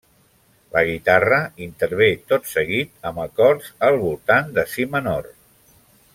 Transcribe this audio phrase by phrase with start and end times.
[0.75, 5.31] La guitarra intervé tot seguit amb acords al voltant de si menor.